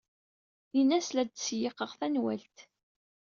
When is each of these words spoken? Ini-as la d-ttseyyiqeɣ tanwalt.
Ini-as 0.79 1.09
la 1.13 1.23
d-ttseyyiqeɣ 1.23 1.91
tanwalt. 1.99 2.57